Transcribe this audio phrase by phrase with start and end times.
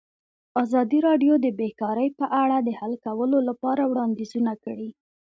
[0.63, 4.89] ازادي راډیو د بیکاري په اړه د حل کولو لپاره وړاندیزونه کړي.